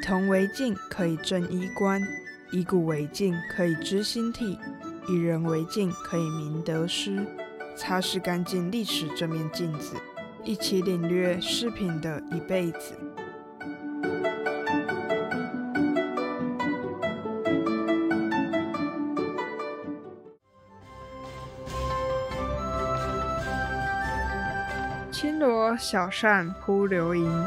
[0.00, 2.00] 铜为镜，可以正衣冠；
[2.50, 4.58] 以古为镜，可以知兴替；
[5.08, 7.24] 以人为镜，可以明得失。
[7.76, 9.96] 擦拭干净历史这面镜子，
[10.42, 12.94] 一起领略饰品的一辈子。
[25.12, 27.46] 轻罗小扇扑流萤，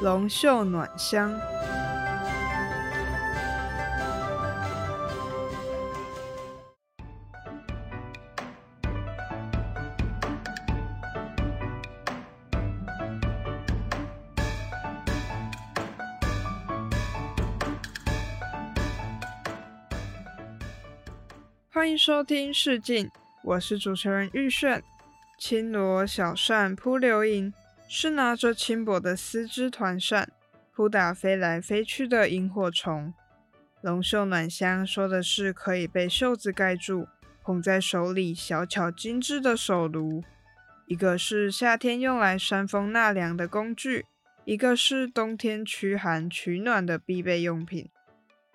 [0.00, 1.32] 龙袖暖香。
[21.70, 23.06] 欢迎收听《试镜》，
[23.42, 24.80] 我是主持人玉炫。
[25.38, 27.52] 轻罗小扇扑流萤，
[27.90, 30.30] 是拿着轻薄的丝织团扇
[30.70, 33.14] 扑打飞来飞去的萤火虫。
[33.80, 37.08] 龙袖暖香说的是可以被袖子盖住，
[37.42, 40.22] 捧在手里小巧精致的手炉。
[40.86, 44.04] 一个是夏天用来扇风纳凉的工具，
[44.44, 47.88] 一个是冬天驱寒取暖的必备用品。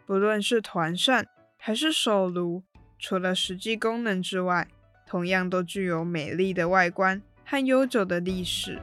[0.05, 2.61] 不论是团扇还是手炉，
[2.99, 4.67] 除了实际功能之外，
[5.07, 8.79] 同样都具有美丽的外观和悠久的历史。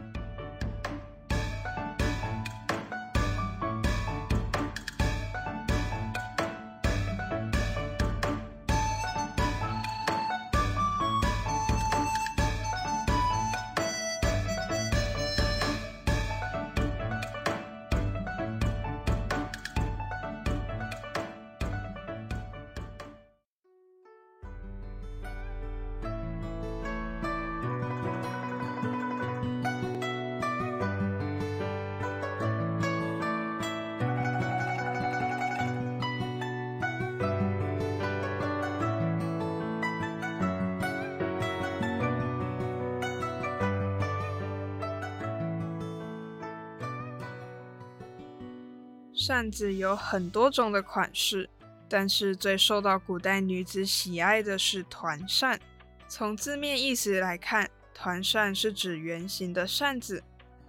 [49.21, 51.47] 扇子有很多种的款式，
[51.91, 55.61] 但是最受到古代女子喜爱的是团扇。
[56.09, 60.23] 从字面意思来看，团扇是指圆形的扇子，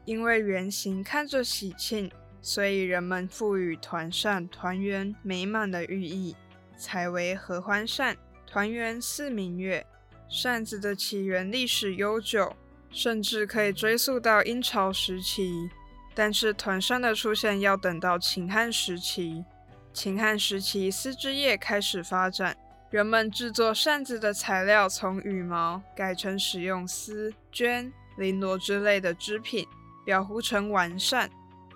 [0.04, 6.36] 因为圆形看着喜庆，所以人们赋予团扇团圆美满的寓意，
[6.76, 8.18] 才为合欢扇。
[8.46, 9.88] 团圆似明月。
[10.28, 12.54] 扇子的起源历史悠久，
[12.90, 15.70] 甚至可以追溯到殷朝时期。
[16.14, 19.46] 但是团扇的出现要等到秦汉时期。
[19.94, 22.56] 秦汉时期，丝织业开始发展，
[22.90, 29.68] 人们制作扇子的材料从羽毛改成使用丝、绢、绫罗之类的织品，
[30.06, 31.30] 裱糊成完扇。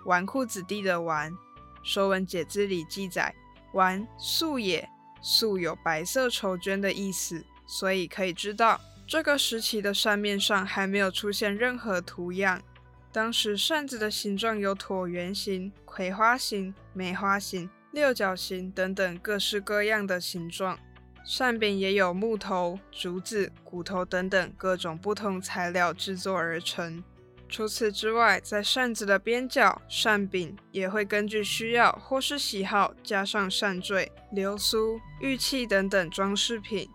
[0.04, 1.32] 纨绔子弟的纨，
[1.82, 3.34] 《说文解字》里记载
[3.74, 4.88] ：“纨，素也，
[5.20, 12.62] 素有白色绸绢的意思。”所以可以知道，这个时期的扇面上还没有出现任何图样。
[13.16, 20.78] 当时扇子的形状有椭圆形、葵花形、梅花形、六角形等等各式各样的形状，
[21.24, 27.02] 扇柄也有木头、竹子、骨头等等各种不同材料制作而成。
[27.48, 36.86] 除此之外，在扇子的边角、扇柄也会根据需要或是喜好加上扇坠、流苏、玉器等等装饰品。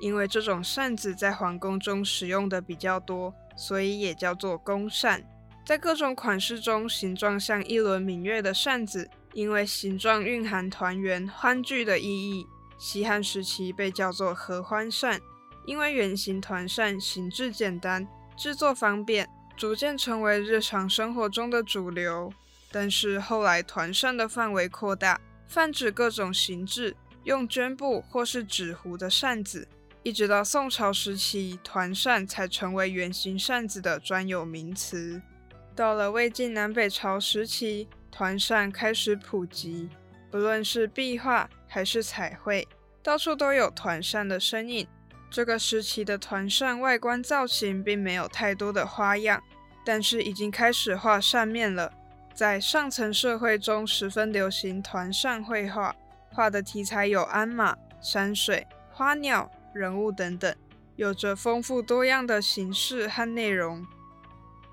[0.00, 5.24] 因为这种扇子在皇宫中使用的比较多，所以也叫做宫扇。
[5.64, 15.20] 在各种款式中，形状像一轮明月的扇子，因为形状蕴含团圆欢聚的意义，西汉时期被叫做合欢扇。
[15.66, 22.32] 因为圆形团扇形制简单，制作方便，逐渐成为日常生活中的主流。
[22.72, 29.68] 但是后来团扇的范围扩大，泛指各种形制用绢布或是纸糊的扇子，
[30.02, 35.20] 一直到宋朝时期，团扇才成为圆形扇子的专有名词。
[35.74, 39.88] 到了魏晋南北朝时期，团扇开始普及，
[40.30, 42.66] 不论是壁画还是彩绘，
[43.02, 44.86] 到处都有团扇的身影。
[45.30, 49.42] 这个时期的团扇外观造型并没有太多的花样，
[49.84, 51.92] 但是已经开始画扇面了。
[52.34, 55.94] 在上层社会中，十分流行团扇绘画，
[56.32, 60.54] 画的题材有鞍马、山水、花鸟、人物等等，
[60.96, 63.86] 有着丰富多样的形式和内容。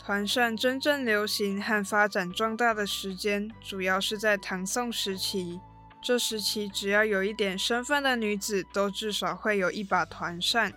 [0.08, 5.60] 团扇真正流行和发展壮大的时间，主要是在唐宋时期。
[6.02, 10.72] 这时期，只要有一点身份的女子，都至少会有一把团扇。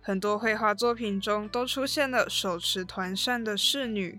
[0.00, 4.18] 很多绘画作品中都出现了手持团扇的侍女，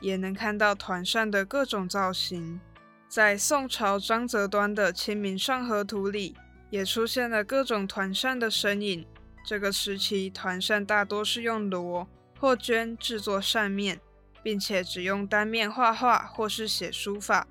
[0.00, 2.60] 也能看到团扇的各种造型。
[3.08, 6.36] 在宋朝张择端的《清明上河图》里，
[6.68, 9.06] 也出现了各种团扇的身影。
[9.42, 12.06] 这个时期，团扇大多是用罗
[12.42, 14.00] 或绢制作扇面，
[14.42, 17.46] 并且只用单面画画或是写书法。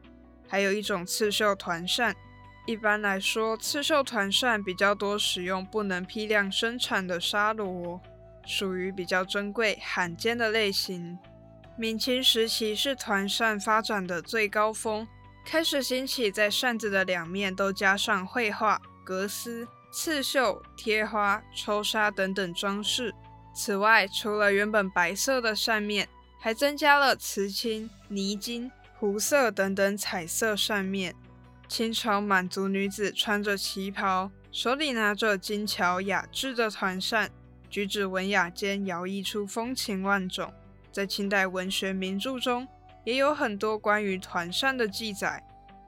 [0.50, 2.14] 还有一种刺绣团扇。
[2.68, 8.02] 一般来说，刺绣团扇比较多使用不能批量生产的纱罗，
[8.46, 11.18] 属于比较珍贵罕见的类型。
[11.78, 15.08] 明清时期是团扇发展的最高峰，
[15.46, 23.16] 开始兴起在扇子的两面都加上绘画、格丝、刺绣、贴花、抽纱等等装饰。
[23.54, 26.08] 此外，除了原本白色的扇面，
[26.40, 31.14] 还增加了瓷青、泥金、湖色等等彩色扇面。
[31.68, 37.30] 清朝满族女子穿着旗袍，手里拿着精巧雅致的团扇，
[37.70, 40.52] 举止文雅间摇曳出风情万种。
[40.92, 42.68] 在清代文学名著中，
[43.06, 45.42] 也有很多关于团扇的记载，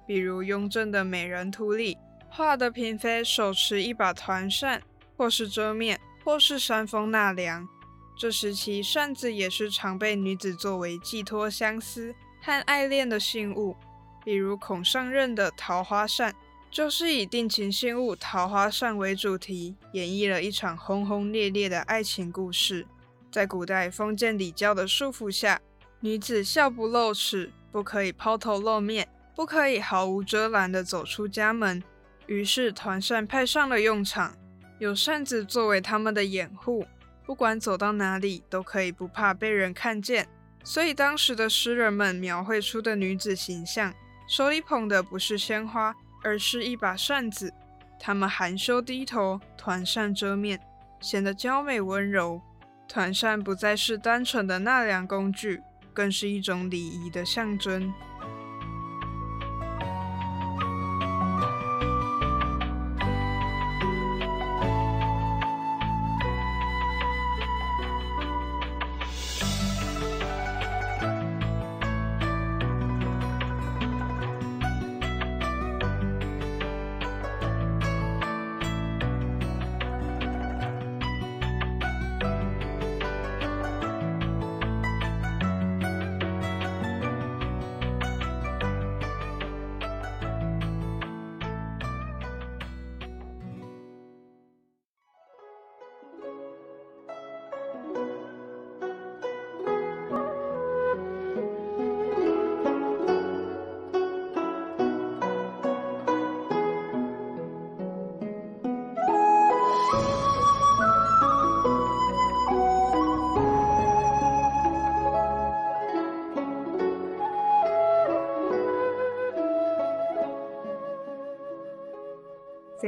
[0.07, 1.97] 比如雍正的《美人图》里
[2.29, 4.81] 画的嫔妃手持一把团扇，
[5.17, 7.67] 或是遮面，或是山风纳凉。
[8.15, 13.75] 这时期扇子也是常被女子作为寄托相思和爱恋的信物。
[14.23, 16.31] 比如孔尚任的《桃花扇》，
[16.71, 22.85] 就是以定情信物桃花扇为主题，演绎了一场轰轰烈烈的爱情故事。
[23.31, 25.59] 在古代封建礼教的束缚下，
[25.99, 31.83] 女子笑不露齿，不可以抛头露面，不可以毫无遮拦地走出家门。
[32.27, 34.37] 于是团扇派上了用场，
[34.83, 36.85] 有扇子作为他们的掩护，
[37.25, 40.27] 不管走到哪里都可以不怕被人看见。
[40.61, 43.93] 所以当时的诗人们描绘出的女子形象。
[44.27, 47.53] 手里捧的不是鲜花，而是一把扇子。
[47.97, 50.59] 他们含羞低头，团扇遮面，
[50.99, 52.41] 显得娇美温柔。
[52.85, 55.61] 团扇不再是单纯的纳凉工具，
[55.93, 57.93] 更是一种礼仪的象征。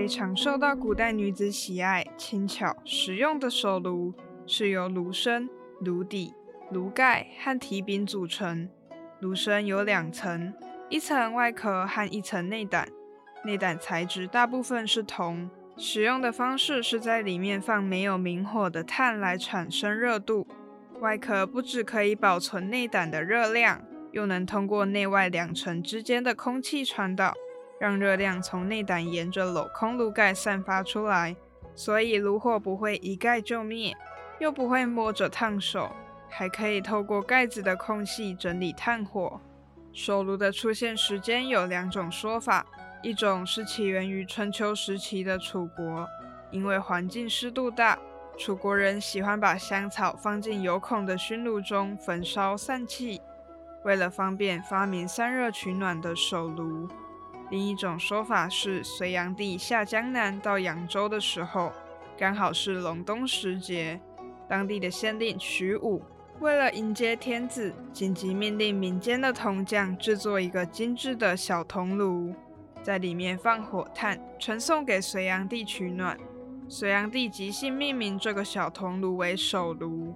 [0.08, 4.14] 常受到古代女子喜爱、轻巧实用的手炉，
[4.46, 5.50] 是由炉身、
[5.80, 6.34] 炉底、
[6.72, 8.70] 炉盖和提柄组成。
[9.20, 10.54] 炉身有两层，
[10.90, 12.88] 一层外壳和一层内胆。
[13.44, 20.48] 内胆材质大部分是铜，使用的方式是在里面放没有明火的炭来产生热度。
[21.00, 23.82] 外壳不只可以保存内胆的热量，
[24.12, 27.34] 又能通过内外两层之间的空气传导。
[27.80, 31.36] 让热量从内胆沿着镂空炉盖散发出来，
[31.76, 33.96] 所以炉火不会一盖就灭，
[34.40, 35.92] 又不会摸着烫手，
[36.30, 39.42] 还可以透过盖子的空隙整理炭火。
[39.92, 42.66] 手炉的出现时间有两种说法，
[43.02, 46.08] 一种是起源于春秋时期的楚国，
[46.52, 47.98] 因为环境湿度大，
[48.38, 53.22] 楚国人喜欢把香草放进有孔的熏炉中焚烧散气，
[53.84, 56.90] 为了方便发明散热取暖的手炉。
[57.56, 61.72] 另一种说法是，隋炀帝下江南到扬州的时候，
[62.18, 63.98] 刚好是隆冬时节。
[64.46, 66.04] 当地的县令徐武
[66.42, 72.36] 为了迎接天子，紧急命令民间的铜匠制作一个精致的小铜炉，
[72.84, 76.20] 在里面放火炭，传送给隋炀帝取暖。
[76.68, 80.14] 隋炀帝即兴命名这个小铜炉为手炉。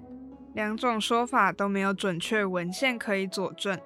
[0.55, 3.79] 两种说法都没有准确文献可以佐证，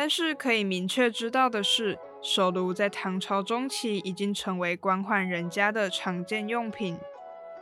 [0.00, 1.98] 但是可以明确知道的是。
[2.22, 6.96] 手炉在唐朝中期已经成为官宦人家的常见用品。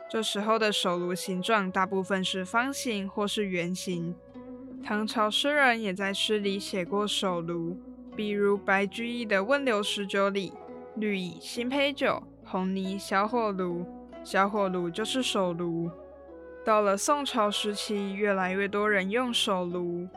[0.09, 4.15] 这时候的手炉形状大部分是方形或是圆形。
[4.81, 7.77] 唐朝诗人也在诗里写过手炉，
[8.15, 10.53] 比如白居易的《问刘十九》里
[10.95, 13.85] ：“绿蚁新醅酒，红泥小火炉。”
[14.23, 15.91] 小火炉就是手炉。
[16.63, 20.07] 到了宋朝时期，越来越多人用手炉，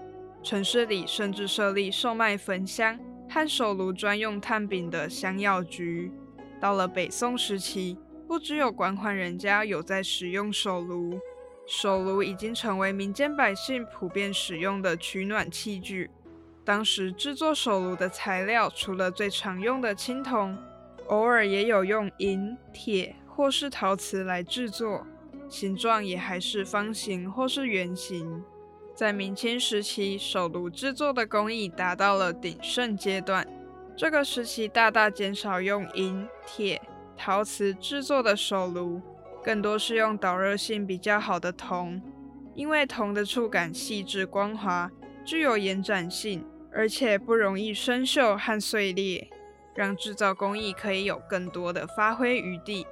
[0.42, 2.98] 城市里甚至设立售卖焚香。
[3.34, 6.12] 和手炉专用炭饼的香药局。
[6.60, 7.96] 到了北宋时期，
[8.28, 11.18] 不只有管款人家有在使用手炉，
[11.66, 16.10] 手炉已经成为民间百姓普遍使用的取暖器具。
[16.62, 20.54] 当时制作手炉的材料，除了最常用的青铜，
[21.06, 25.06] 偶尔也有用银、铁或是陶瓷来制作，
[25.48, 28.44] 形状也还是方形或是圆形。
[29.02, 33.44] 在明清时期，手炉制作的工艺达到了鼎盛阶段。
[33.96, 36.80] 这个时期大大减少用银、铁、
[37.16, 39.02] 陶瓷制作的手炉，
[39.42, 42.00] 更多是用导热性比较好的铜，
[42.54, 44.88] 因为铜的触感细致光滑，
[45.24, 46.46] 具有延展性。
[46.72, 49.28] 而且不容易生锈和碎裂，
[49.74, 52.86] 让制造工艺可以有更多的发挥余地。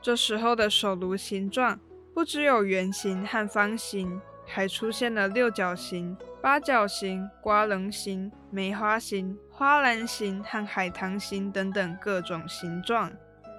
[0.00, 1.78] 这时候的手炉形状
[2.14, 4.18] 不只有圆形和方形，
[4.52, 13.12] 还出现了六角形、八角形、瓜棱形、梅花形、花篮形和海棠形等等各种形状。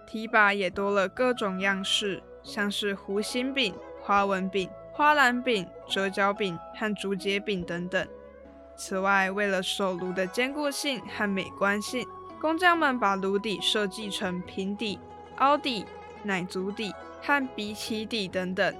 [0.05, 8.05] 提把也多了各种样式，像是弧形柄、花纹柄、花篮柄、折角柄和竹节柄等等。
[8.75, 12.05] 此外，为了手炉的坚固性和美观性，
[12.41, 14.99] 工匠们把炉底设计成平底、
[15.37, 15.85] 凹底、
[16.23, 18.75] 奶足底和鼻起底等等。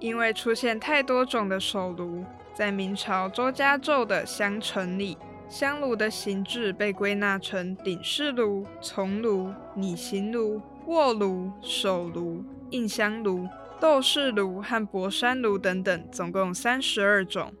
[0.00, 5.16] 因为出现太多种的手炉，在明朝周家胄的香城里，
[5.48, 13.46] 香炉的形制被归纳成顶式炉、丛炉、拟形炉、卧炉、手炉、印香炉、
[13.78, 17.52] 斗式炉和博山炉等等，总共三十二种。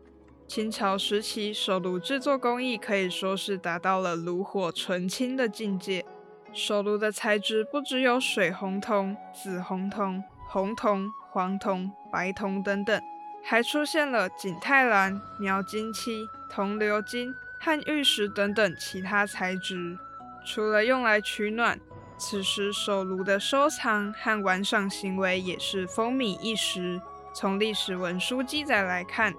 [0.48, 6.04] 清朝时期，手炉制作工艺可以说是达到了炉火纯青的境界。
[6.52, 13.02] 手炉的材质不只有水红铜、紫红铜、红铜、黄铜、白铜等等，
[13.44, 19.98] 还出现了景泰蓝、描金漆、铜鎏金和玉石等等其他材质。
[20.44, 21.78] 除了用来取暖，
[22.18, 27.00] 此时手炉的收藏和玩赏行为也是风靡一时。
[27.32, 29.32] 从历史文书记载来看。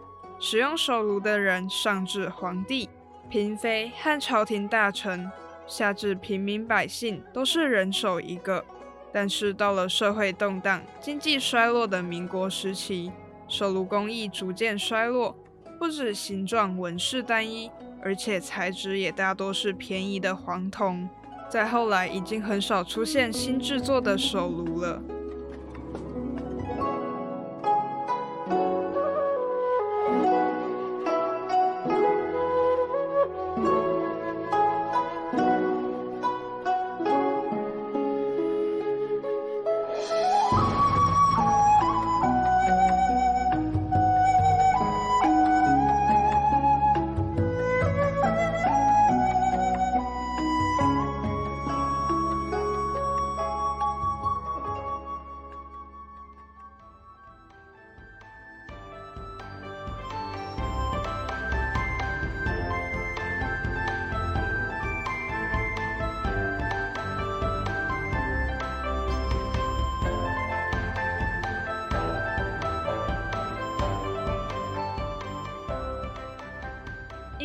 [0.44, 2.90] 使用手炉的人，上至皇帝、
[3.30, 5.32] 嫔妃和朝廷大臣，
[5.68, 8.66] 下至平民百姓，都是人手一个。
[9.14, 13.12] 但是到了社会动荡、经济衰落的民国时期，
[13.48, 15.36] 手炉工艺逐渐衰落，
[15.78, 17.70] 不止形状纹饰单一，
[18.02, 21.10] 而且材质也大多是便宜的黄铜。
[21.50, 25.02] 再后来，已经很少出现新制作的手炉了。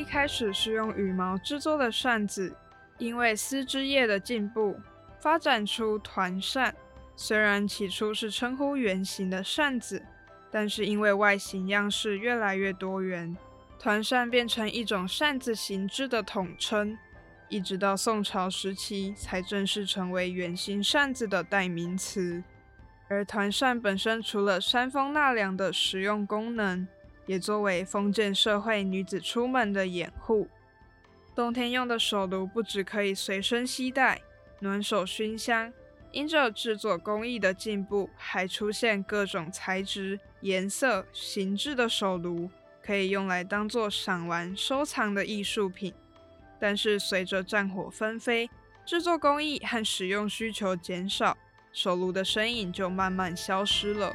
[0.08, 2.54] 开始是用羽毛制作的扇子，
[2.98, 4.78] 因为丝织业的进步，
[5.18, 6.74] 发展出团扇。
[7.16, 10.02] 虽然起初是称呼圆形的扇子，
[10.50, 13.36] 但是因为外形样式越来越多元，
[13.78, 16.96] 团扇变成一种扇子形制的统称。
[17.48, 22.42] 一直到宋朝时期，才正式成为圆形扇子的代名词。
[23.08, 26.86] 而团扇本身除了扇风纳凉的实用功能，
[27.26, 30.48] 也作为封建社会女子出门的掩护。
[31.34, 34.22] 冬天用的手炉不只可以随身携带，
[34.60, 35.72] 暖手熏香。
[36.12, 42.48] 因着制作工艺的进步，还出现各种材质、颜色、形制的手炉，
[42.82, 45.92] 可以用来当做赏玩、收藏的艺术品。
[46.58, 48.48] 但是随着战火纷飞，
[48.86, 51.36] 制作工艺和使用需求减少，
[51.70, 54.14] 手炉的身影就慢慢消失了。